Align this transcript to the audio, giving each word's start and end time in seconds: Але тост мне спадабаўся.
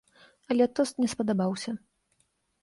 Але 0.55 0.67
тост 0.79 0.93
мне 1.01 1.09
спадабаўся. 1.13 1.75